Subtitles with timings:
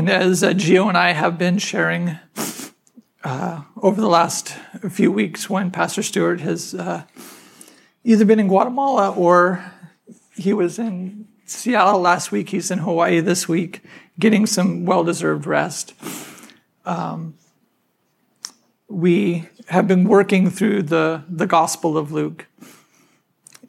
[0.00, 2.18] And as uh, Gio and I have been sharing
[3.22, 4.48] uh, over the last
[4.88, 7.02] few weeks, when Pastor Stewart has uh,
[8.02, 9.62] either been in Guatemala or
[10.34, 13.82] he was in Seattle last week, he's in Hawaii this week,
[14.18, 15.92] getting some well deserved rest.
[16.86, 17.34] Um,
[18.88, 22.46] we have been working through the, the Gospel of Luke.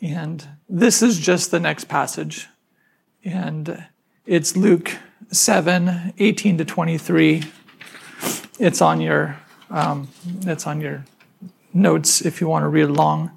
[0.02, 2.48] And this is just the next passage.
[3.22, 3.86] And
[4.26, 4.98] it's Luke
[5.32, 7.44] 7 18 to 23.
[8.60, 9.38] It's on your,
[9.70, 10.10] um,
[10.42, 11.06] it's on your
[11.74, 13.32] notes if you want to read along.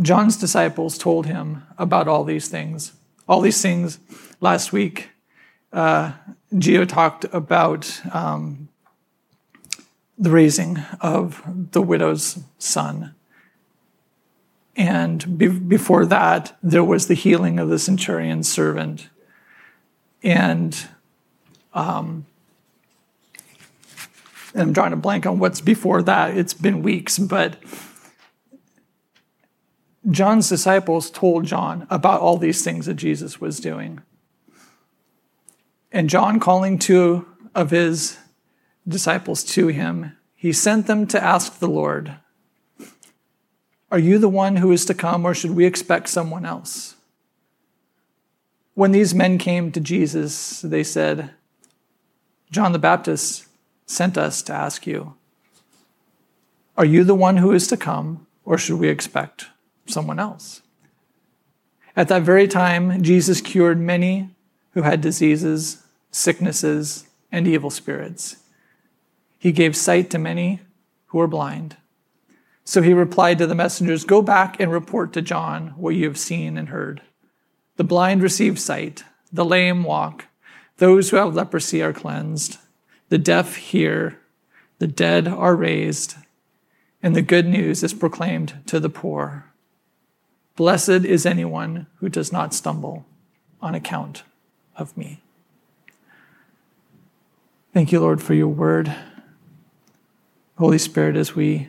[0.00, 2.92] John's disciples told him about all these things.
[3.28, 3.98] All these things
[4.40, 5.10] last week,
[5.72, 6.12] uh,
[6.54, 8.68] Gio talked about um,
[10.16, 11.42] the raising of
[11.72, 13.14] the widow's son.
[14.78, 19.08] And be- before that, there was the healing of the centurion's servant.
[20.22, 20.86] And,
[21.74, 22.26] um,
[24.54, 26.36] and I'm drawing a blank on what's before that.
[26.36, 27.56] It's been weeks, but
[30.08, 34.00] John's disciples told John about all these things that Jesus was doing.
[35.90, 38.16] And John, calling two of his
[38.86, 42.16] disciples to him, he sent them to ask the Lord,
[43.90, 46.96] Are you the one who is to come, or should we expect someone else?
[48.74, 51.30] When these men came to Jesus, they said,
[52.50, 53.46] John the Baptist
[53.86, 55.14] sent us to ask you,
[56.76, 59.46] Are you the one who is to come, or should we expect
[59.90, 60.62] someone else.
[61.96, 64.30] At that very time, Jesus cured many
[64.72, 68.36] who had diseases, sicknesses, and evil spirits.
[69.38, 70.60] He gave sight to many
[71.06, 71.76] who were blind.
[72.68, 76.18] So he replied to the messengers Go back and report to John what you have
[76.18, 77.00] seen and heard.
[77.76, 80.26] The blind receive sight, the lame walk,
[80.76, 82.58] those who have leprosy are cleansed,
[83.08, 84.20] the deaf hear,
[84.80, 86.16] the dead are raised,
[87.02, 89.46] and the good news is proclaimed to the poor.
[90.54, 93.06] Blessed is anyone who does not stumble
[93.62, 94.24] on account
[94.76, 95.22] of me.
[97.72, 98.94] Thank you, Lord, for your word.
[100.58, 101.68] Holy Spirit, as we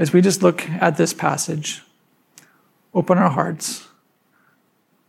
[0.00, 1.82] as we just look at this passage,
[2.94, 3.86] open our hearts,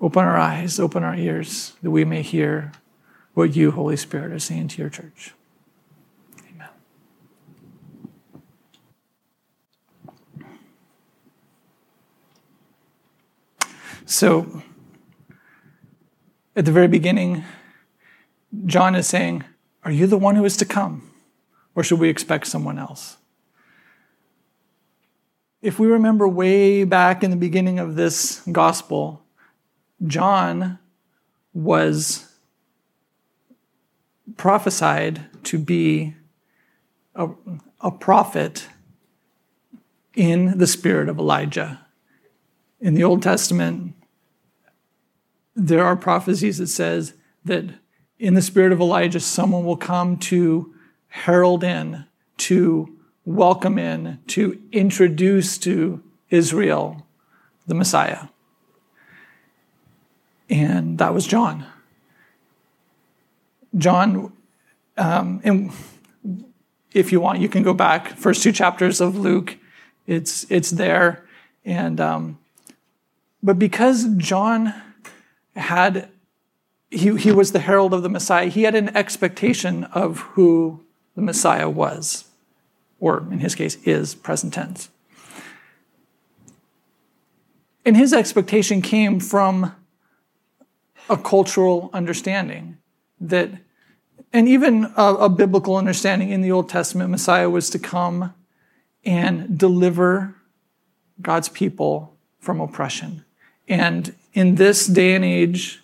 [0.01, 2.73] open our eyes, open our ears, that we may hear
[3.33, 5.33] what you, Holy Spirit, are saying to your church.
[6.49, 6.67] Amen.
[14.05, 14.61] So,
[16.53, 17.45] at the very beginning,
[18.65, 19.45] John is saying,
[19.85, 21.09] Are you the one who is to come?
[21.75, 23.15] Or should we expect someone else?
[25.61, 29.23] If we remember way back in the beginning of this gospel,
[30.07, 30.79] John
[31.53, 32.33] was
[34.37, 36.15] prophesied to be
[37.13, 37.29] a,
[37.79, 38.67] a prophet
[40.15, 41.85] in the spirit of Elijah.
[42.79, 43.93] In the Old Testament,
[45.55, 47.13] there are prophecies that says
[47.45, 47.65] that
[48.17, 50.73] in the spirit of Elijah, someone will come to
[51.07, 52.05] herald in,
[52.37, 57.05] to welcome in, to introduce to Israel
[57.67, 58.27] the Messiah.
[60.49, 61.65] And that was John.
[63.77, 64.33] John,
[64.97, 65.71] um, and
[66.93, 69.57] if you want, you can go back first two chapters of Luke.
[70.07, 71.25] It's it's there,
[71.63, 72.39] and um,
[73.41, 74.73] but because John
[75.55, 76.09] had
[76.89, 78.47] he, he was the herald of the Messiah.
[78.47, 80.83] He had an expectation of who
[81.15, 82.25] the Messiah was,
[83.01, 84.89] or in his case, is present tense.
[87.83, 89.75] And his expectation came from
[91.09, 92.77] a cultural understanding
[93.19, 93.49] that,
[94.31, 98.33] and even a, a biblical understanding in the Old Testament, Messiah was to come
[99.03, 100.35] and deliver
[101.21, 103.25] God's people from oppression.
[103.67, 105.81] And in this day and age,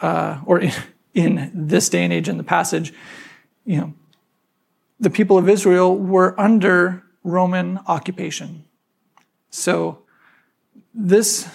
[0.00, 0.72] uh, or in,
[1.14, 2.92] in this day and age in the passage,
[3.64, 3.94] you know,
[5.04, 8.64] the people of Israel were under Roman occupation.
[9.50, 10.02] So
[10.92, 11.48] this,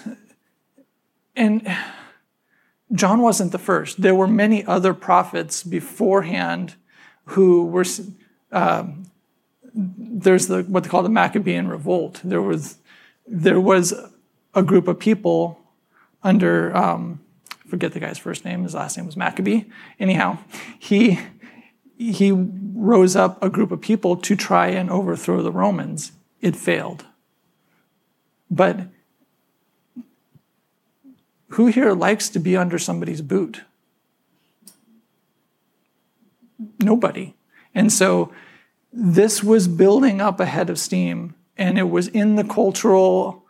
[1.36, 1.70] and
[2.92, 4.00] John wasn't the first.
[4.00, 6.76] There were many other prophets beforehand
[7.26, 7.84] who were.
[8.52, 9.04] Um,
[9.72, 12.20] there's the what they call the Maccabean revolt.
[12.24, 12.78] There was
[13.26, 13.94] there was
[14.54, 15.60] a group of people
[16.22, 17.20] under, um,
[17.66, 19.64] forget the guy's first name, his last name was Maccabee.
[19.98, 20.38] Anyhow,
[20.78, 21.18] he,
[22.00, 26.12] he rose up a group of people to try and overthrow the Romans.
[26.40, 27.04] It failed.
[28.50, 28.86] But
[31.48, 33.60] who here likes to be under somebody's boot?
[36.78, 37.34] Nobody.
[37.74, 38.32] And so
[38.92, 43.44] this was building up a head of steam, and it was in the cultural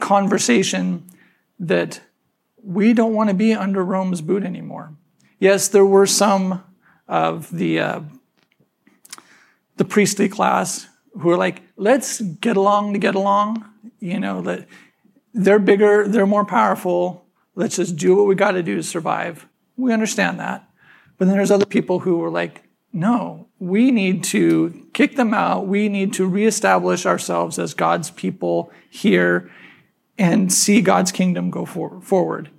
[0.00, 1.04] conversation
[1.60, 2.00] that
[2.60, 4.92] we don't want to be under Rome's boot anymore.
[5.38, 6.64] Yes, there were some
[7.08, 8.00] of the uh,
[9.76, 10.88] the priestly class
[11.18, 13.64] who are like, let's get along to get along.
[14.00, 14.66] You know, that
[15.32, 17.24] they're bigger, they're more powerful.
[17.54, 19.46] Let's just do what we got to do to survive.
[19.76, 20.68] We understand that.
[21.18, 22.62] But then there's other people who are like,
[22.92, 25.66] no, we need to kick them out.
[25.66, 29.50] We need to reestablish ourselves as God's people here
[30.18, 32.50] and see God's kingdom go for- forward.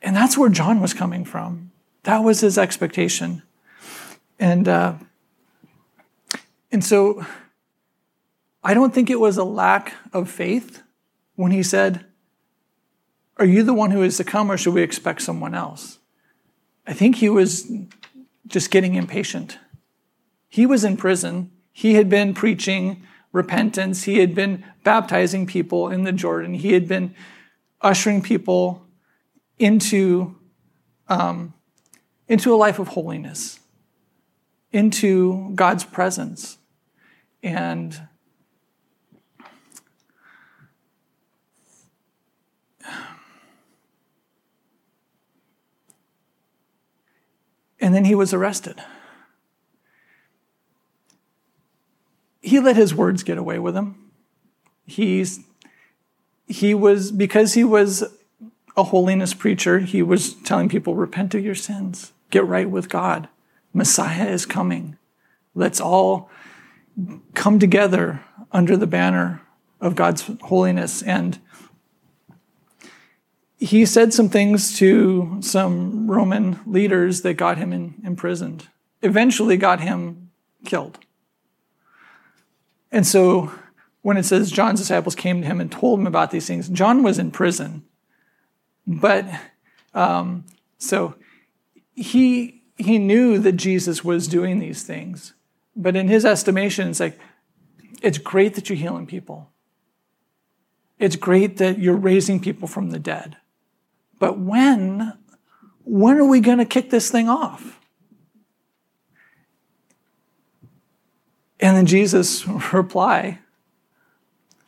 [0.00, 1.71] And that's where John was coming from.
[2.04, 3.42] That was his expectation.
[4.38, 4.94] And, uh,
[6.70, 7.24] and so
[8.64, 10.82] I don't think it was a lack of faith
[11.36, 12.04] when he said,
[13.36, 15.98] Are you the one who is to come, or should we expect someone else?
[16.86, 17.70] I think he was
[18.46, 19.58] just getting impatient.
[20.48, 21.50] He was in prison.
[21.72, 23.02] He had been preaching
[23.32, 24.04] repentance.
[24.04, 26.54] He had been baptizing people in the Jordan.
[26.54, 27.14] He had been
[27.80, 28.84] ushering people
[29.58, 30.36] into,
[31.08, 31.54] um,
[32.32, 33.60] into a life of holiness,
[34.72, 36.56] into God's presence.
[37.42, 38.08] And
[47.78, 48.82] and then he was arrested.
[52.40, 54.10] He let his words get away with him.
[54.86, 55.40] He's,
[56.46, 58.04] he was, because he was
[58.74, 63.28] a holiness preacher, he was telling people, repent of your sins, get right with God.
[63.72, 64.96] Messiah is coming.
[65.54, 66.28] Let's all
[67.34, 69.42] come together under the banner
[69.80, 71.02] of God's holiness.
[71.02, 71.38] And
[73.58, 78.68] he said some things to some Roman leaders that got him in, imprisoned,
[79.02, 80.30] eventually got him
[80.64, 80.98] killed.
[82.90, 83.52] And so
[84.02, 87.02] when it says John's disciples came to him and told him about these things, John
[87.02, 87.84] was in prison.
[88.86, 89.26] But
[89.94, 90.44] um,
[90.78, 91.14] so
[91.94, 95.34] he, he knew that Jesus was doing these things.
[95.74, 97.18] But in his estimation, it's like,
[98.02, 99.50] it's great that you're healing people.
[100.98, 103.36] It's great that you're raising people from the dead.
[104.18, 105.14] But when,
[105.84, 107.80] when are we going to kick this thing off?
[111.58, 113.38] And then Jesus' reply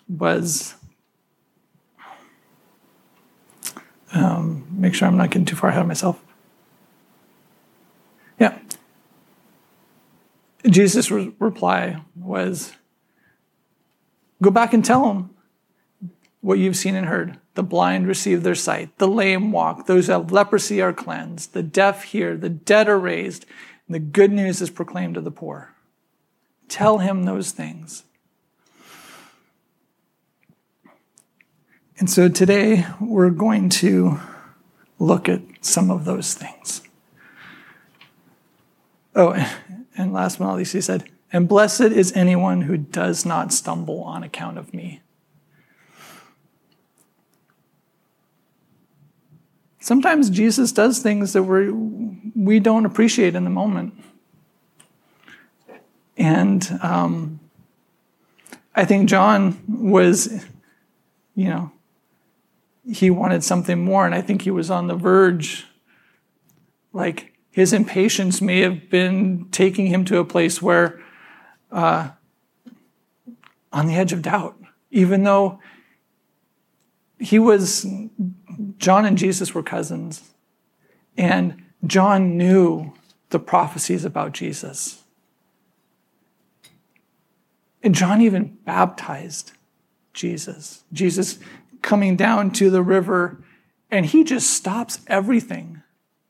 [0.09, 0.75] was,
[4.12, 6.20] um, make sure I'm not getting too far ahead of myself.
[8.38, 8.59] Yeah.
[10.75, 12.73] Jesus' re- reply was,
[14.43, 15.31] go back and tell them
[16.41, 17.38] what you've seen and heard.
[17.55, 21.62] The blind receive their sight, the lame walk, those who have leprosy are cleansed, the
[21.62, 23.47] deaf hear, the dead are raised,
[23.87, 25.73] and the good news is proclaimed to the poor.
[26.69, 28.03] Tell him those things.
[31.97, 34.19] And so today we're going to
[34.99, 36.82] look at some of those things.
[39.15, 39.37] Oh,
[39.96, 44.02] and last but not least, he said, And blessed is anyone who does not stumble
[44.02, 45.00] on account of me.
[49.81, 51.70] Sometimes Jesus does things that we
[52.34, 53.93] we don't appreciate in the moment.
[56.17, 57.41] And um,
[58.74, 60.44] I think John was,
[61.34, 61.70] you know,
[62.91, 64.06] he wanted something more.
[64.06, 65.67] And I think he was on the verge.
[66.94, 71.01] Like his impatience may have been taking him to a place where,
[71.70, 72.08] uh,
[73.73, 75.61] on the edge of doubt, even though
[77.20, 77.87] he was
[78.77, 80.34] John and Jesus were cousins,
[81.17, 82.93] and John knew
[83.31, 85.05] the prophecies about Jesus.
[87.84, 89.53] And John even baptized
[90.13, 90.82] Jesus.
[90.93, 91.39] Jesus
[91.82, 93.44] coming down to the river,
[93.93, 95.83] and he just stops everything.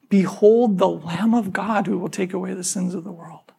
[0.09, 3.53] Behold the Lamb of God who will take away the sins of the world.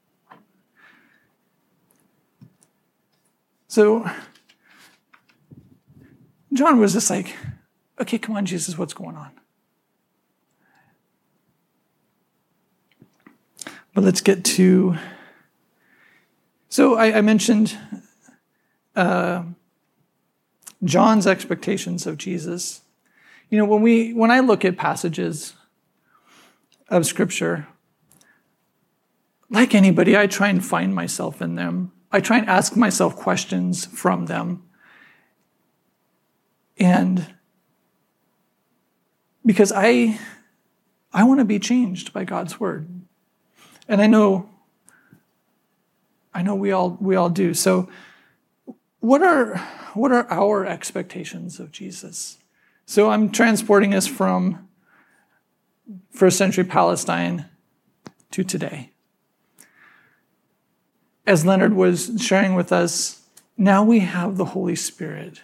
[3.68, 4.10] So,
[6.54, 7.36] John was just like,
[8.00, 9.32] okay, come on, Jesus, what's going on?
[13.94, 14.98] But let's get to.
[16.70, 17.78] So I, I mentioned
[18.96, 19.44] uh,
[20.84, 22.82] John's expectations of Jesus.
[23.50, 25.54] You know, when we when I look at passages
[26.90, 27.68] of Scripture,
[29.50, 31.92] like anybody, I try and find myself in them.
[32.12, 34.64] I try and ask myself questions from them.
[36.78, 37.34] And
[39.46, 40.20] because I,
[41.14, 42.90] I want to be changed by God's word.
[43.88, 44.50] And I know,
[46.34, 47.54] I know we all, we all do.
[47.54, 47.88] So
[49.00, 49.58] what are,
[49.94, 52.40] what are our expectations of Jesus?
[52.86, 54.65] So I'm transporting us from
[56.12, 57.46] first century Palestine
[58.32, 58.92] to today.
[61.28, 63.24] As Leonard was sharing with us,
[63.58, 65.42] now we have the Holy Spirit.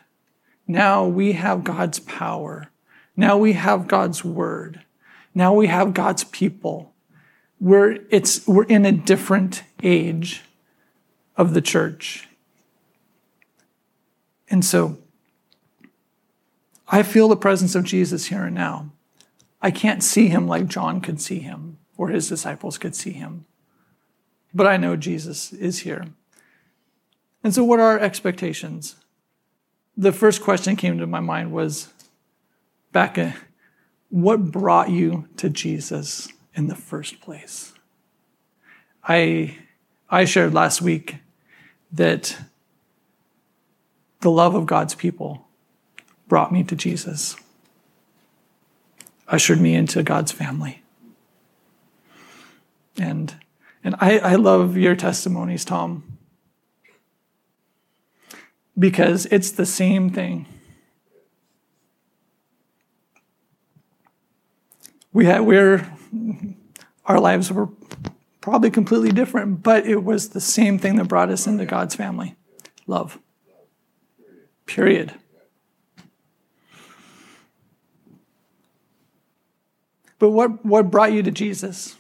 [0.68, 2.70] Now we have God's power.
[3.16, 4.82] Now we have God's word.
[5.34, 6.94] Now we have God's people.
[7.60, 10.44] We're, it's, we're in a different age
[11.38, 12.28] of the church.
[14.50, 14.98] And so
[16.88, 18.92] I feel the presence of Jesus here and now.
[19.62, 23.46] I can't see him like John could see him or his disciples could see him.
[24.53, 26.08] But I know Jesus is here.
[27.44, 28.96] And so, what are our expectations?
[29.96, 31.94] The first question came to my mind was
[32.91, 33.36] Becca,
[34.10, 37.74] what brought you to Jesus in the first place?
[39.03, 39.58] I,
[40.10, 41.18] I shared last week
[41.91, 42.38] that
[44.20, 45.48] the love of God's people
[46.27, 47.36] brought me to Jesus,
[49.28, 50.82] ushered me into God's family.
[52.98, 53.34] And,
[53.84, 56.18] and I, I love your testimonies, Tom,
[58.78, 60.46] because it's the same thing.
[65.13, 65.92] We had, we're,
[67.06, 67.70] our lives were
[68.40, 72.36] probably completely different, but it was the same thing that brought us into God's family
[72.88, 73.20] love.
[74.66, 75.13] Period.
[80.22, 81.98] But what, what brought you to Jesus?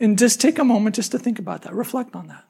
[0.00, 2.44] And just take a moment just to think about that, reflect on that.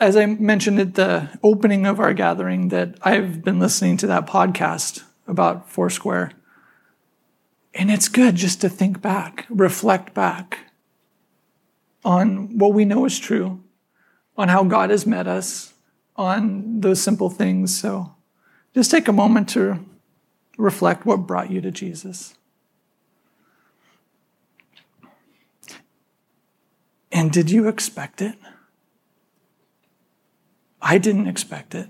[0.00, 4.26] As I mentioned at the opening of our gathering, that I've been listening to that
[4.26, 6.32] podcast about Foursquare.
[7.74, 10.60] And it's good just to think back, reflect back
[12.02, 13.62] on what we know is true,
[14.38, 15.74] on how God has met us,
[16.16, 17.78] on those simple things.
[17.78, 18.14] So
[18.74, 19.84] just take a moment to
[20.56, 22.34] reflect what brought you to Jesus.
[27.12, 28.36] And did you expect it?
[30.80, 31.88] I didn't expect it.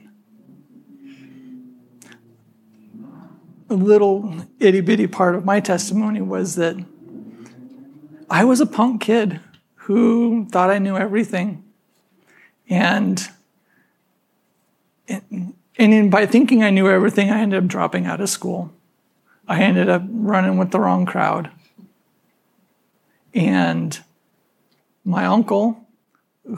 [3.69, 6.77] A little itty bitty part of my testimony was that
[8.29, 9.41] I was a punk kid
[9.75, 11.65] who thought I knew everything.
[12.69, 13.29] And,
[15.09, 18.73] and in, by thinking I knew everything, I ended up dropping out of school.
[19.47, 21.51] I ended up running with the wrong crowd.
[23.35, 24.01] And
[25.05, 25.87] my uncle,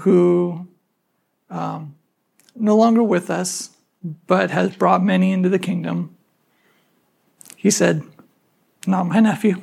[0.01, 0.69] who
[1.51, 1.95] um,
[2.55, 3.71] no longer with us,
[4.27, 6.17] but has brought many into the kingdom,
[7.57, 8.03] he said,
[8.87, 9.61] Not my nephew.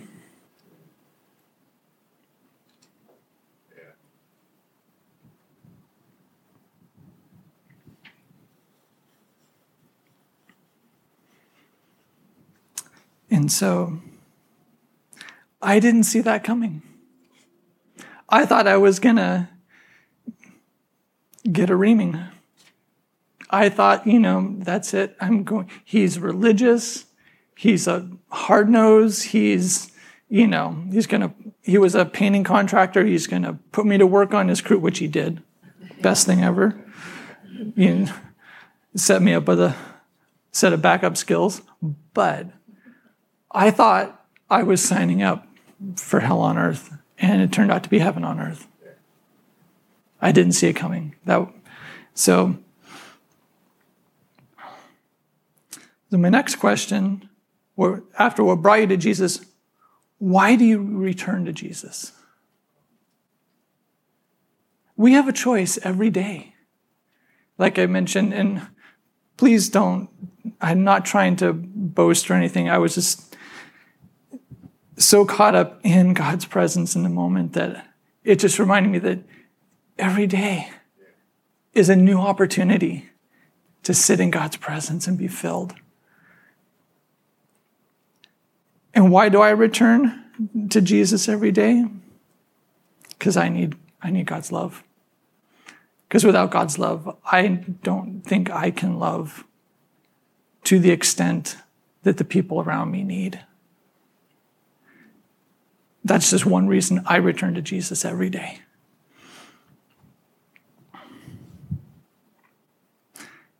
[13.32, 14.00] And so
[15.62, 16.82] I didn't see that coming.
[18.30, 19.50] I thought I was going to
[21.52, 22.20] get a reaming.
[23.50, 25.18] I thought, you know, that's it.
[25.20, 25.70] I'm going.
[25.84, 27.06] He's religious.
[27.58, 29.24] He's a hard nose.
[29.24, 29.92] He's,
[30.30, 31.34] you know, he's going to,
[31.64, 33.04] he was a painting contractor.
[33.04, 35.42] He's going to put me to work on his crew, which he did.
[36.02, 36.80] Best thing ever.
[37.76, 38.14] You know,
[38.96, 39.76] set me up with a
[40.52, 41.64] set of backup skills.
[42.14, 42.48] But
[43.52, 45.48] I thought I was signing up
[45.96, 48.68] for hell on earth and it turned out to be heaven on earth.
[50.22, 51.16] I didn't see it coming.
[51.26, 51.48] That,
[52.14, 52.58] so,
[56.12, 57.30] so my next question,
[58.18, 59.46] after what brought you to Jesus,
[60.18, 62.12] why do you return to Jesus?
[64.98, 66.56] We have a choice every day.
[67.58, 68.68] Like I mentioned, and
[69.38, 70.10] please don't,
[70.60, 72.70] I'm not trying to boast or anything.
[72.70, 73.29] I was just
[75.00, 77.88] so caught up in God's presence in the moment that
[78.24, 79.20] it just reminded me that
[79.98, 80.70] every day
[81.74, 83.10] is a new opportunity
[83.84, 85.74] to sit in God's presence and be filled.
[88.94, 90.26] And why do I return
[90.70, 91.86] to Jesus every day?
[93.18, 94.84] Because I need, I need God's love.
[96.08, 97.48] Because without God's love, I
[97.84, 99.46] don't think I can love
[100.66, 101.58] to the extent
[102.04, 103.46] that the people around me need.
[106.10, 108.62] That's just one reason I return to Jesus every day.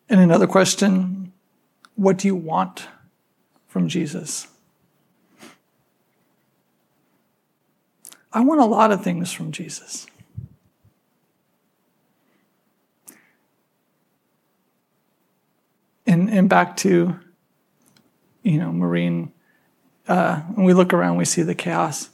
[0.10, 1.32] And another question
[1.96, 2.88] what do you want
[3.68, 4.48] from Jesus?
[8.34, 10.08] I want a lot of things from Jesus.
[16.08, 17.20] And, and back to,
[18.42, 19.34] you know, Marine,
[20.08, 22.10] uh, when we look around, we see the chaos.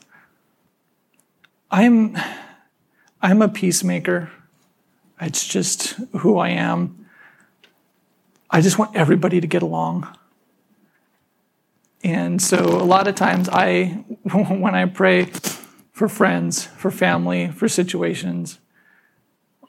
[1.72, 2.18] I'm,
[3.22, 4.32] I'm a peacemaker.
[5.20, 7.08] It's just who I am.
[8.50, 10.08] I just want everybody to get along.
[12.04, 13.86] And so a lot of times I
[14.32, 15.26] when I pray
[15.92, 18.60] for friends, for family, for situations,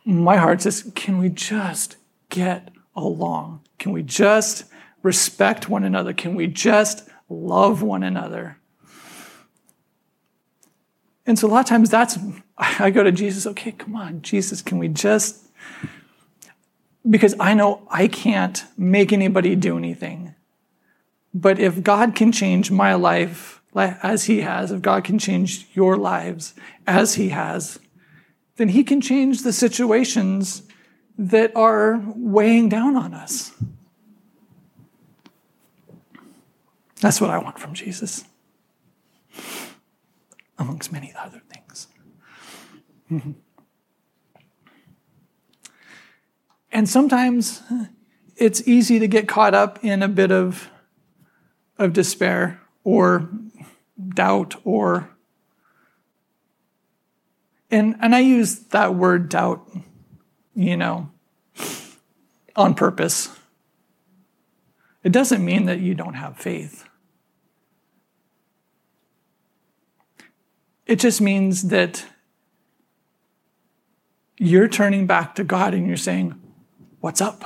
[0.04, 1.96] my heart says, can we just
[2.28, 3.62] get along?
[3.78, 4.64] Can we just
[5.02, 6.12] respect one another?
[6.12, 8.58] Can we just love one another?
[11.26, 12.18] And so a lot of times that's,
[12.56, 15.44] I go to Jesus, okay, come on, Jesus, can we just,
[17.08, 20.34] because I know I can't make anybody do anything.
[21.34, 25.96] But if God can change my life as He has, if God can change your
[25.96, 26.54] lives
[26.86, 27.78] as He has,
[28.56, 30.62] then He can change the situations
[31.18, 33.52] that are weighing down on us.
[37.00, 38.24] That's what I want from Jesus,
[40.58, 41.88] amongst many other things.
[43.10, 43.32] Mm-hmm.
[46.72, 47.86] And sometimes uh,
[48.36, 50.68] it's easy to get caught up in a bit of,
[51.78, 53.28] of despair or
[54.14, 55.10] doubt or
[57.70, 59.68] and and I use that word doubt,
[60.54, 61.10] you know,
[62.54, 63.36] on purpose.
[65.02, 66.85] It doesn't mean that you don't have faith.
[70.86, 72.06] It just means that
[74.38, 76.40] you're turning back to God and you're saying,
[77.00, 77.44] What's up?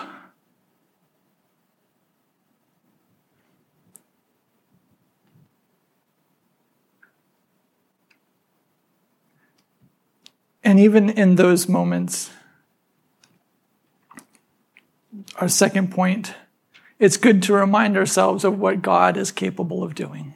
[10.63, 12.31] And even in those moments,
[15.37, 16.35] our second point,
[16.99, 20.35] it's good to remind ourselves of what God is capable of doing.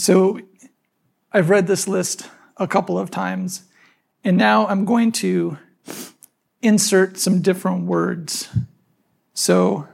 [0.00, 0.40] So
[1.30, 3.64] I've read this list a couple of times,
[4.24, 5.58] and now I'm going to
[6.62, 8.48] insert some different words.
[9.34, 9.86] So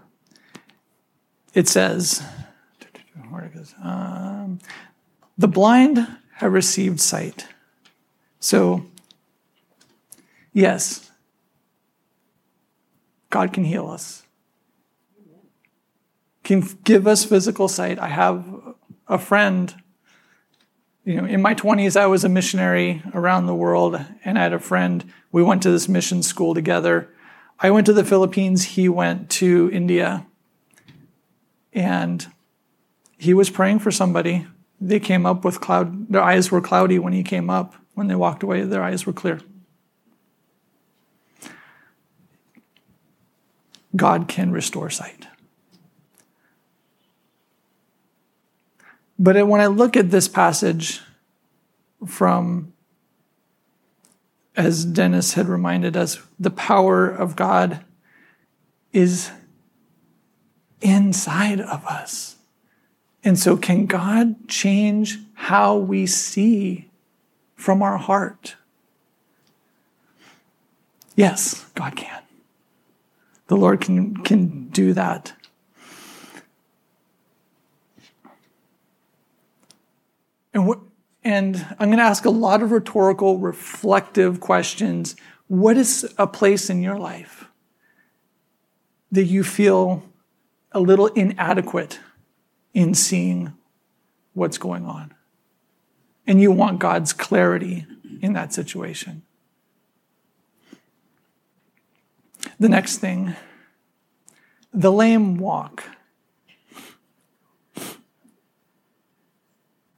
[1.55, 2.23] it says,
[3.31, 4.61] where it goes, um,
[5.37, 7.49] the blind have received sight.
[8.39, 8.87] So,
[10.53, 11.11] yes,
[13.31, 14.23] God can heal us,
[16.45, 17.99] can give us physical sight.
[17.99, 18.45] I have
[19.09, 19.75] a friend,
[21.07, 24.53] you know, in my 20s, I was a missionary around the world, and I had
[24.53, 25.11] a friend.
[25.33, 27.09] We went to this mission school together.
[27.59, 30.27] I went to the Philippines, he went to India,
[31.73, 32.27] and
[33.17, 34.47] he was praying for somebody
[34.81, 37.75] they came up with cloud, their eyes were cloudy when he came up.
[37.95, 39.41] When they walked away, their eyes were clear.
[43.95, 45.27] God can restore sight.
[49.19, 51.01] But when I look at this passage
[52.07, 52.73] from,
[54.55, 57.85] as Dennis had reminded us, the power of God
[58.93, 59.31] is
[60.81, 62.37] inside of us.
[63.25, 66.89] And so, can God change how we see
[67.57, 68.57] from our heart?
[71.17, 72.23] Yes, God can.
[73.49, 75.33] The Lord can, can do that.
[80.57, 80.79] And, what,
[81.23, 85.15] and I'm going to ask a lot of rhetorical, reflective questions.
[85.49, 87.45] What is a place in your life
[89.13, 90.03] that you feel
[90.73, 92.01] a little inadequate
[92.73, 93.53] in seeing
[94.33, 95.13] what's going on.
[96.27, 97.87] And you want God's clarity
[98.23, 99.25] in that situation.
[102.59, 103.37] The next thing
[104.73, 105.85] the lame walk.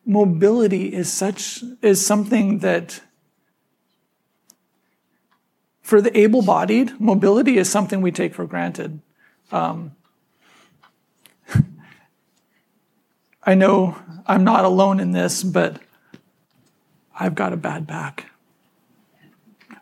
[0.09, 3.03] Mobility is such is something that
[5.83, 9.03] for the able-bodied, mobility is something we take for granted.
[9.53, 9.93] Um,
[13.43, 15.79] I know I'm not alone in this, but
[17.21, 18.31] I've got a bad back.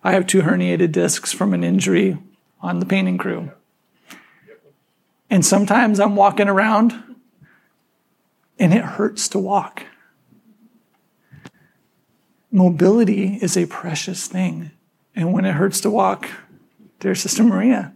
[0.03, 2.19] I have two herniated discs from an injury
[2.61, 3.53] on the painting crew.
[5.31, 7.01] And sometimes I'm walking around
[8.59, 9.85] and it hurts to walk.
[12.51, 14.71] Mobility is a precious thing.
[15.15, 16.29] And when it hurts to walk,
[17.01, 17.95] dear Sister Maria,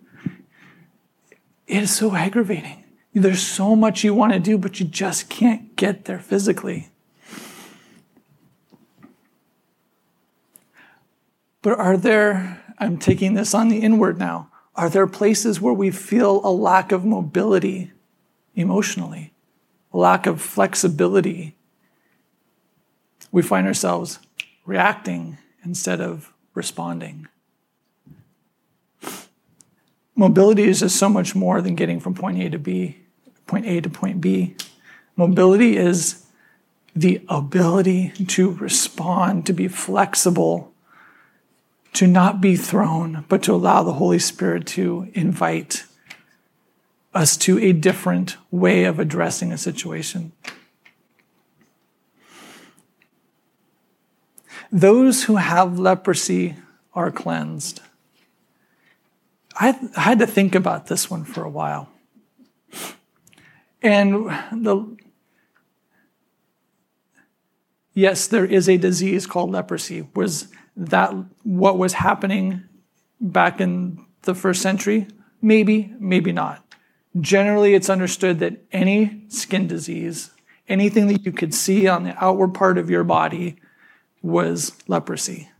[1.67, 2.85] it is so aggravating.
[3.13, 6.91] There's so much you want to do, but you just can't get there physically.
[11.63, 15.91] But are there, I'm taking this on the inward now, are there places where we
[15.91, 17.93] feel a lack of mobility
[18.55, 19.35] emotionally,
[19.93, 21.57] a lack of flexibility?
[23.31, 24.21] We find ourselves
[24.71, 27.27] reacting instead of responding.
[30.15, 32.99] Mobility is just so much more than getting from point A to B,
[33.49, 34.55] point A to point B.
[35.17, 36.25] Mobility is
[36.95, 40.73] the ability to respond, to be flexible,
[41.95, 45.85] to not be thrown, but to allow the Holy Spirit to invite
[47.13, 50.31] us to a different way of addressing a situation.
[54.73, 56.57] Those who have leprosy
[56.95, 57.81] are cleansed.
[59.57, 61.89] I, had to think about this one for a while.
[63.83, 64.97] And the,
[67.95, 70.07] yes, there is a disease called leprosy.
[70.15, 72.63] Was that what was happening
[73.21, 75.09] back in the first century?
[75.43, 76.65] Maybe, maybe not.
[77.21, 80.31] Generally, it's understood that any skin disease,
[80.69, 83.57] anything that you could see on the outward part of your body,
[84.23, 85.51] was leprosy.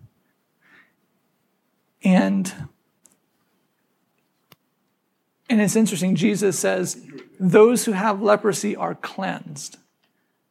[2.03, 2.53] And
[5.51, 7.05] and it's interesting, Jesus says,
[7.41, 9.79] those who have leprosy are cleansed.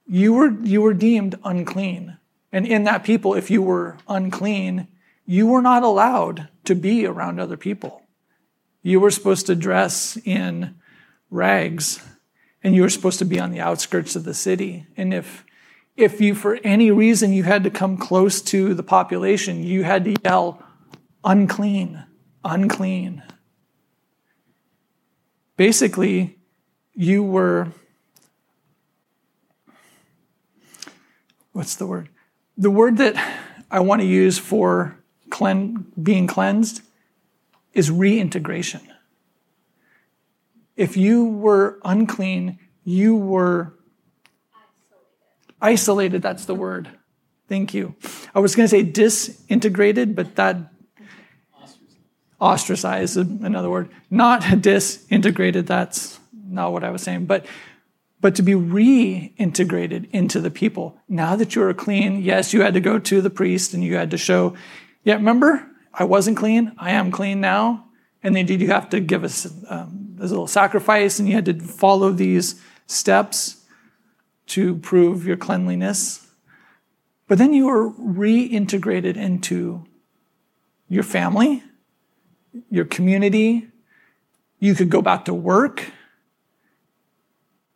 [0.06, 2.17] You were, you were deemed unclean.
[2.52, 4.89] And in that people, if you were unclean,
[5.26, 8.02] you were not allowed to be around other people.
[8.82, 10.76] You were supposed to dress in
[11.30, 12.06] rags
[12.62, 14.86] and you were supposed to be on the outskirts of the city.
[14.98, 15.45] And if,
[15.99, 20.05] if you, for any reason, you had to come close to the population, you had
[20.05, 20.63] to yell,
[21.23, 22.03] unclean,
[22.43, 23.23] unclean
[25.59, 26.38] basically,
[26.93, 27.67] you were,
[31.51, 32.07] what's the word?
[32.57, 33.15] The word that
[33.69, 34.97] I want to use for
[35.29, 36.81] clean, being cleansed
[37.73, 38.79] is reintegration.
[40.77, 43.73] If you were unclean, you were
[45.62, 46.22] isolated.
[46.22, 46.89] That's the word.
[47.48, 47.95] Thank you.
[48.36, 50.58] I was going to say disintegrated, but that
[52.39, 55.67] ostracized, another word, not disintegrated.
[55.67, 57.45] That's not what I was saying, but
[58.22, 60.98] but to be reintegrated into the people.
[61.08, 63.95] Now that you are clean, yes, you had to go to the priest and you
[63.95, 64.56] had to show,
[65.06, 67.86] yeah, remember, I wasn't clean, I am clean now.
[68.22, 71.45] And then did you have to give us um, a little sacrifice and you had
[71.45, 73.59] to follow these steps
[74.49, 76.27] to prove your cleanliness.
[77.27, 79.85] But then you were reintegrated into
[80.88, 81.63] your family,
[82.69, 83.67] your community.
[84.59, 85.91] You could go back to work.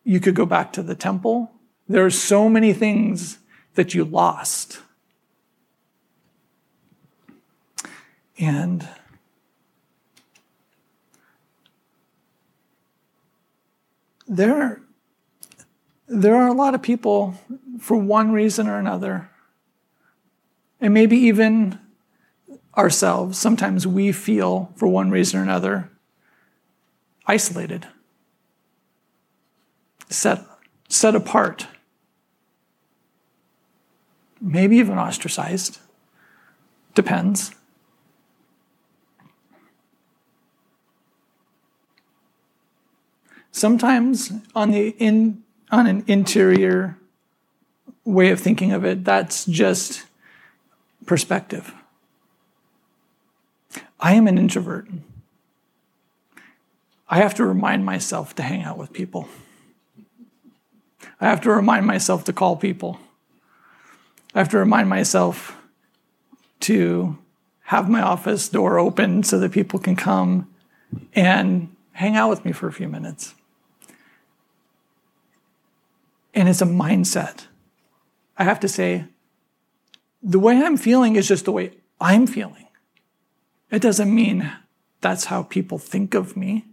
[0.04, 1.52] You could go back to the temple.
[1.88, 3.38] There are so many things
[3.76, 4.82] that you lost.
[8.40, 8.88] And
[14.28, 14.82] there,
[16.14, 17.34] there are a lot of people,
[17.80, 19.30] for one reason or another,
[20.80, 21.80] and maybe even
[22.78, 25.90] ourselves, sometimes we feel, for one reason or another,
[27.26, 27.88] isolated,
[30.10, 30.46] set,
[30.88, 31.68] set apart,
[34.40, 35.80] maybe even ostracized.
[36.94, 37.56] Depends.
[43.52, 46.96] Sometimes on the in on an interior
[48.06, 50.04] way of thinking of it, that's just
[51.08, 51.74] perspective.
[54.00, 54.88] I am an introvert.
[57.10, 59.28] I have to remind myself to hang out with people.
[61.20, 63.00] I have to remind myself to call people.
[64.36, 65.58] I have to remind myself
[66.62, 67.18] to
[67.64, 70.54] have my office door open so that people can come
[71.14, 73.34] and hang out with me for a few minutes.
[76.34, 77.48] And it's a mindset.
[78.38, 79.06] I have to say,
[80.22, 82.68] the way I'm feeling is just the way I'm feeling.
[83.70, 84.52] It doesn't mean
[85.02, 86.66] that's how people think of me.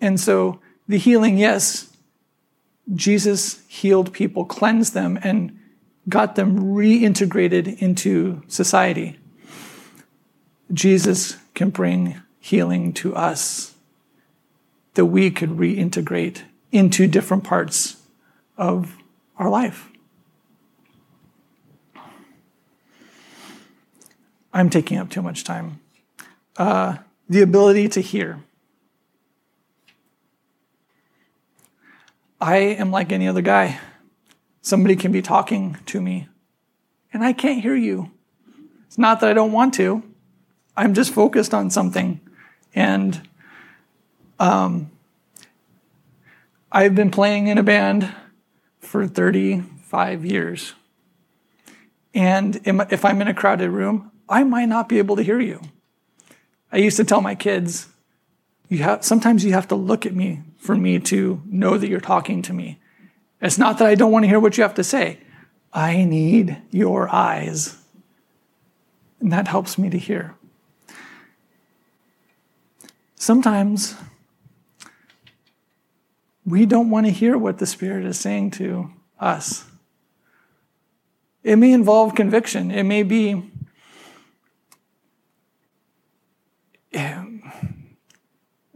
[0.00, 1.90] And so the healing, yes,
[2.94, 5.58] Jesus healed people, cleansed them, and
[6.08, 9.18] got them reintegrated into society.
[10.72, 13.74] Jesus can bring healing to us
[14.94, 17.96] that we could reintegrate into different parts
[18.56, 18.96] of
[19.36, 19.90] our life.
[24.52, 25.80] I'm taking up too much time.
[26.56, 28.40] Uh, the ability to hear.
[32.40, 33.80] I am like any other guy.
[34.62, 36.28] Somebody can be talking to me,
[37.12, 38.10] and I can't hear you.
[38.86, 40.02] It's not that I don't want to,
[40.76, 42.20] I'm just focused on something.
[42.74, 43.28] And
[44.40, 44.90] um,
[46.72, 48.12] I've been playing in a band
[48.84, 50.74] for 35 years.
[52.14, 55.60] And if I'm in a crowded room, I might not be able to hear you.
[56.70, 57.88] I used to tell my kids,
[58.68, 62.00] you have, sometimes you have to look at me for me to know that you're
[62.00, 62.80] talking to me.
[63.40, 65.18] It's not that I don't want to hear what you have to say.
[65.72, 67.76] I need your eyes.
[69.20, 70.34] And that helps me to hear.
[73.16, 73.96] Sometimes
[76.44, 79.64] we don't want to hear what the Spirit is saying to us.
[81.42, 82.70] It may involve conviction.
[82.70, 83.50] It may be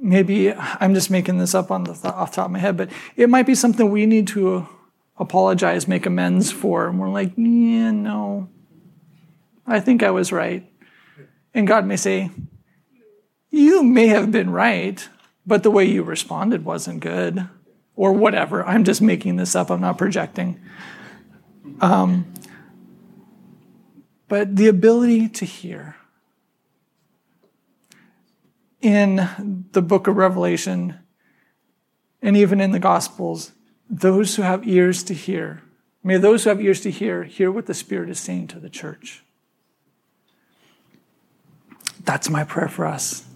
[0.09, 2.91] maybe I'm just making this up on the off the top of my head, but
[3.17, 4.67] it might be something we need to
[5.19, 8.49] apologize, make amends for, and we're like, yeah, no,
[9.67, 10.71] I think I was right,
[11.53, 12.31] and God may say,
[13.51, 15.09] you may have been right,
[15.47, 17.49] but the way you responded wasn't good,
[17.99, 18.65] or whatever.
[18.65, 19.71] I'm just making this up.
[19.71, 20.61] I'm not projecting.
[21.81, 22.33] Um,
[24.29, 25.97] but the ability to hear
[28.81, 31.01] in the book of Revelation
[32.23, 33.51] and even in the Gospels,
[33.91, 35.65] those who have ears to hear,
[36.05, 38.71] may those who have ears to hear, hear what the Spirit is saying to the
[38.71, 39.25] church.
[42.05, 43.27] That's my prayer for us,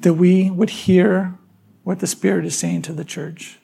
[0.00, 1.38] that we would hear
[1.84, 3.58] what the Spirit is saying to the church.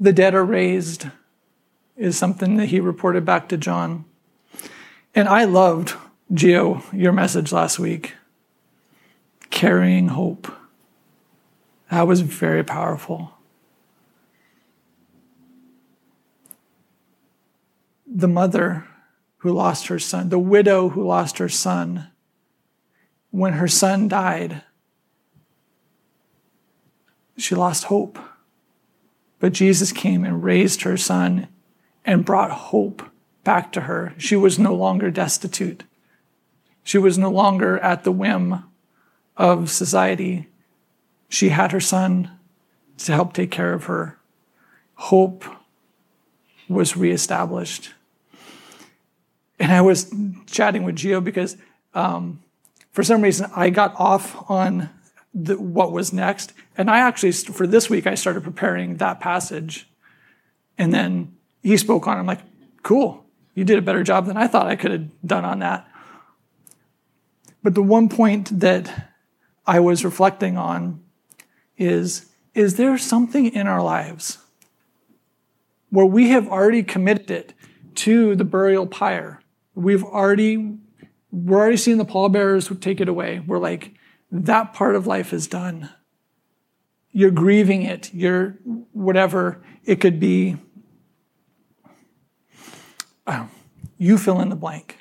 [0.00, 1.08] The dead are raised
[1.94, 4.06] is something that he reported back to John.
[5.14, 5.94] And I loved,
[6.32, 8.14] Gio, your message last week
[9.50, 10.50] carrying hope.
[11.90, 13.32] That was very powerful.
[18.06, 18.86] The mother
[19.38, 22.08] who lost her son, the widow who lost her son,
[23.30, 24.62] when her son died,
[27.36, 28.18] she lost hope.
[29.40, 31.48] But Jesus came and raised her son
[32.04, 33.02] and brought hope
[33.42, 34.14] back to her.
[34.18, 35.82] She was no longer destitute.
[36.84, 38.64] She was no longer at the whim
[39.36, 40.48] of society.
[41.28, 42.30] She had her son
[42.98, 44.18] to help take care of her.
[44.94, 45.44] Hope
[46.68, 47.92] was reestablished.
[49.58, 50.14] And I was
[50.46, 51.56] chatting with Gio because
[51.94, 52.40] um,
[52.92, 54.90] for some reason I got off on
[55.34, 56.52] the, what was next.
[56.76, 59.88] And I actually, for this week, I started preparing that passage.
[60.78, 62.20] And then he spoke on it.
[62.20, 62.42] I'm like,
[62.82, 65.86] cool, you did a better job than I thought I could have done on that.
[67.62, 69.10] But the one point that
[69.66, 71.02] I was reflecting on
[71.76, 74.38] is is there something in our lives
[75.90, 77.54] where we have already committed it
[77.96, 79.40] to the burial pyre?
[79.74, 80.78] We've already
[81.30, 83.40] we're already seeing the pallbearers take it away.
[83.46, 83.94] We're like,
[84.30, 85.90] that part of life is done.
[87.12, 88.12] You're grieving it.
[88.14, 88.58] You're
[88.92, 89.62] whatever.
[89.84, 90.56] It could be
[93.26, 93.48] oh,
[93.98, 94.98] you fill in the blank.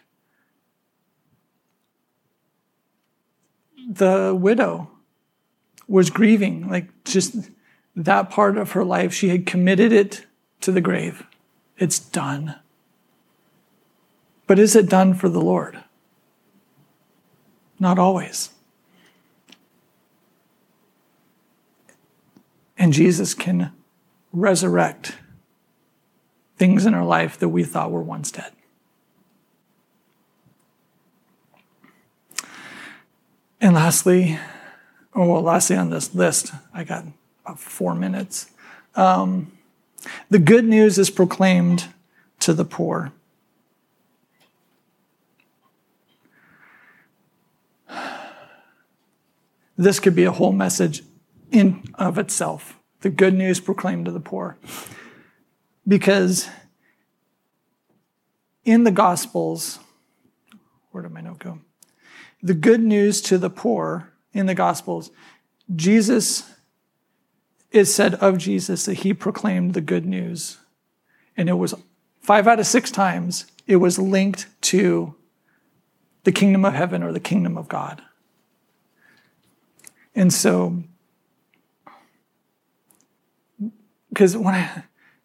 [3.87, 4.91] The widow
[5.87, 7.49] was grieving, like just
[7.95, 9.13] that part of her life.
[9.13, 10.25] She had committed it
[10.61, 11.25] to the grave.
[11.77, 12.55] It's done.
[14.45, 15.83] But is it done for the Lord?
[17.79, 18.51] Not always.
[22.79, 23.73] And Jesus can
[24.31, 25.17] resurrect
[26.55, 28.53] things in our life that we thought were once dead.
[33.59, 34.39] And lastly,
[35.13, 37.03] oh, well, lastly on this list, I got
[37.43, 38.49] about four minutes.
[38.95, 39.51] Um,
[40.29, 41.87] the good news is proclaimed
[42.39, 43.11] to the poor.
[49.77, 51.03] This could be a whole message
[51.51, 52.77] in of itself.
[53.01, 54.57] The good news proclaimed to the poor
[55.87, 56.49] because
[58.65, 59.79] in the Gospels,
[60.91, 61.59] where did my note go?
[62.43, 65.11] The good news to the poor in the Gospels,
[65.75, 66.49] Jesus
[67.71, 70.57] is said of Jesus that he proclaimed the good news.
[71.37, 71.73] And it was
[72.21, 75.15] five out of six times, it was linked to
[76.23, 78.01] the kingdom of heaven or the kingdom of God.
[80.15, 80.83] And so,
[84.09, 84.83] because when I,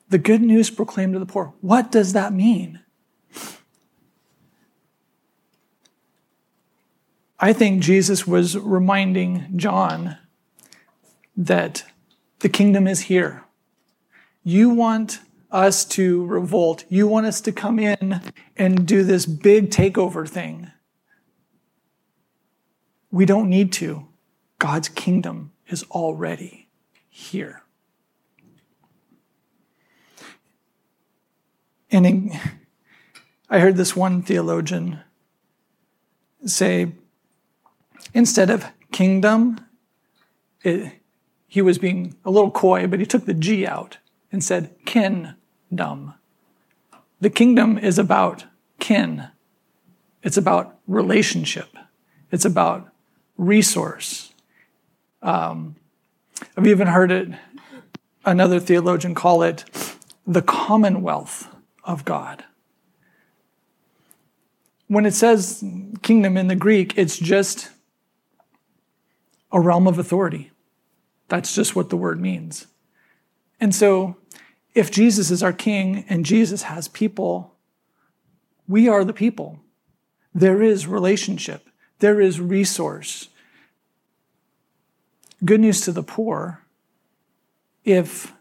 [0.08, 1.54] the good news proclaimed to the poor.
[1.60, 2.80] What does that mean?
[7.40, 10.18] I think Jesus was reminding John
[11.36, 11.84] that
[12.38, 13.42] the kingdom is here.
[14.44, 15.20] You want
[15.50, 16.84] us to revolt.
[16.88, 18.20] You want us to come in
[18.56, 20.70] and do this big takeover thing.
[23.10, 24.08] We don't need to.
[24.58, 26.68] God's kingdom is already
[27.08, 27.63] here.
[31.94, 32.32] And
[33.48, 34.98] I heard this one theologian
[36.44, 36.90] say,
[38.12, 39.64] instead of kingdom,
[40.64, 40.92] it,
[41.46, 43.98] he was being a little coy, but he took the G out
[44.32, 46.14] and said kin-dom.
[47.20, 48.44] The kingdom is about
[48.80, 49.28] kin.
[50.24, 51.68] It's about relationship.
[52.32, 52.90] It's about
[53.38, 54.32] resource.
[55.22, 55.76] Um,
[56.56, 57.28] I've even heard it,
[58.24, 59.64] another theologian call it
[60.26, 61.53] the commonwealth
[61.84, 62.44] of God.
[64.88, 65.64] When it says
[66.02, 67.70] kingdom in the Greek, it's just
[69.50, 70.50] a realm of authority.
[71.28, 72.66] That's just what the word means.
[73.60, 74.16] And so,
[74.74, 77.54] if Jesus is our king and Jesus has people,
[78.68, 79.60] we are the people.
[80.34, 81.68] There is relationship,
[82.00, 83.28] there is resource.
[85.44, 86.64] Good news to the poor
[87.84, 88.32] if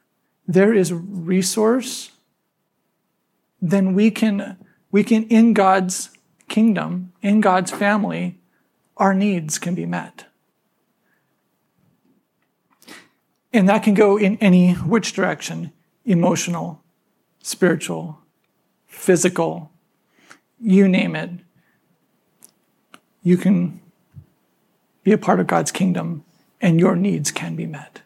[0.48, 2.12] there is resource,
[3.64, 4.58] then we can,
[4.92, 6.10] we can, in God's
[6.50, 8.38] kingdom, in God's family,
[8.98, 10.26] our needs can be met.
[13.54, 15.72] And that can go in any which direction
[16.04, 16.84] emotional,
[17.42, 18.20] spiritual,
[18.86, 19.72] physical,
[20.60, 21.30] you name it.
[23.22, 23.80] You can
[25.04, 26.26] be a part of God's kingdom
[26.60, 28.02] and your needs can be met.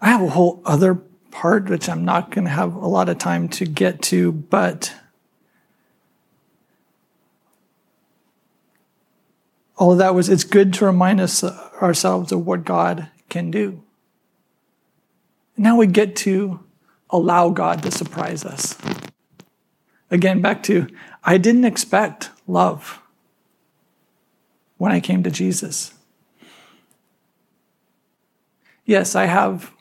[0.00, 1.00] I have a whole other
[1.36, 4.94] part which I'm not going to have a lot of time to get to, but
[9.76, 13.50] all of that was it's good to remind us uh, ourselves of what God can
[13.50, 13.82] do.
[15.58, 16.60] Now we get to
[17.10, 18.74] allow God to surprise us.
[20.10, 20.86] Again, back to
[21.22, 23.02] I didn't expect love
[24.78, 25.92] when I came to Jesus.
[28.86, 29.75] Yes, I have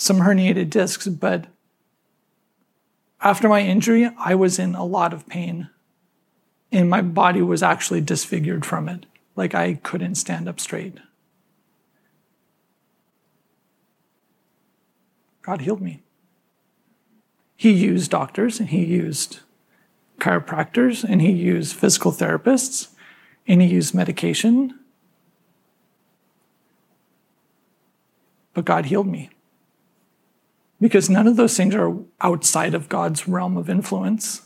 [0.00, 1.46] some herniated discs, but
[3.20, 5.68] after my injury, I was in a lot of pain
[6.72, 9.04] and my body was actually disfigured from it.
[9.36, 10.98] Like I couldn't stand up straight.
[15.42, 16.02] God healed me.
[17.54, 19.40] He used doctors and he used
[20.18, 22.88] chiropractors and he used physical therapists
[23.46, 24.78] and he used medication.
[28.54, 29.28] But God healed me.
[30.80, 34.42] Because none of those things are outside of God's realm of influence.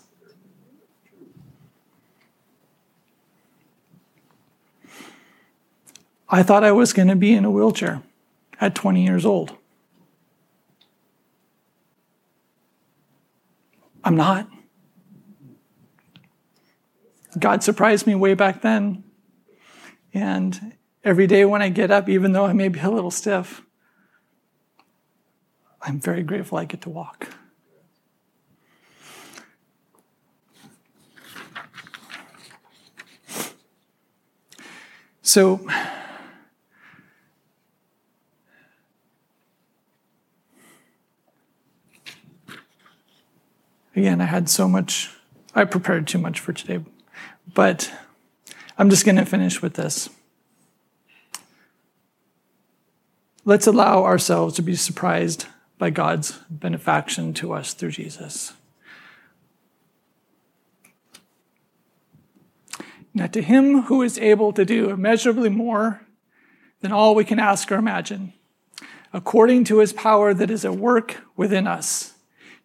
[6.29, 8.03] I thought I was going to be in a wheelchair
[8.61, 9.57] at 20 years old.
[14.03, 14.49] I'm not.
[17.39, 19.05] God surprised me way back then.
[20.13, 23.63] And every day when I get up, even though I may be a little stiff,
[25.85, 27.29] I'm very grateful I get to walk.
[35.23, 35.67] So,
[43.97, 45.11] Again, I had so much,
[45.55, 46.85] I prepared too much for today,
[47.53, 47.93] but
[48.77, 50.11] I'm just going to finish with this.
[53.45, 55.47] Let's allow ourselves to be surprised
[55.79, 58.53] by God's benefaction to us through Jesus.
[63.13, 66.01] Now, to him who is able to do immeasurably more
[66.81, 68.33] than all we can ask or imagine,
[69.13, 72.15] according to his power that is at work within us.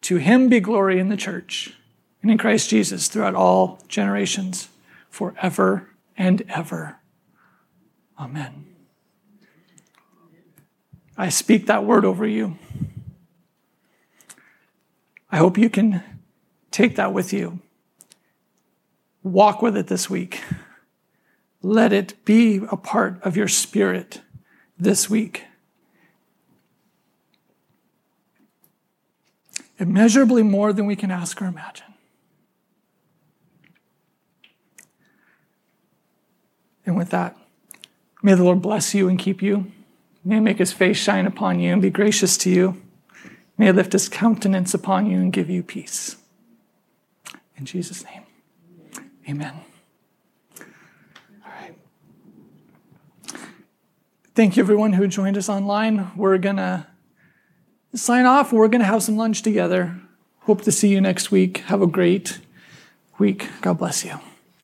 [0.02, 1.74] To him be glory in the church
[2.20, 4.68] and in Christ Jesus throughout all generations,
[5.08, 6.98] forever and ever.
[8.18, 8.66] Amen.
[11.16, 12.58] I speak that word over you.
[15.32, 16.02] I hope you can
[16.70, 17.60] take that with you.
[19.22, 20.42] Walk with it this week.
[21.62, 24.20] Let it be a part of your spirit
[24.78, 25.44] this week.
[29.80, 31.86] immeasurably more than we can ask or imagine.
[36.84, 37.36] And with that,
[38.22, 39.72] may the Lord bless you and keep you.
[40.22, 42.80] May make his face shine upon you and be gracious to you.
[43.60, 46.16] May he lift his countenance upon you and give you peace.
[47.58, 48.22] In Jesus' name,
[49.28, 49.52] Amen.
[50.58, 50.64] All
[51.44, 51.74] right.
[54.34, 56.10] Thank you, everyone who joined us online.
[56.16, 56.86] We're going to
[57.94, 58.50] sign off.
[58.50, 59.94] We're going to have some lunch together.
[60.44, 61.58] Hope to see you next week.
[61.66, 62.40] Have a great
[63.18, 63.46] week.
[63.60, 64.20] God bless you.